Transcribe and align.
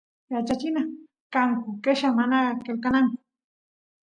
yachachina 0.33 0.81
kanku 1.33 1.69
qella 1.83 2.09
mana 2.17 2.39
qelqananku 2.63 3.17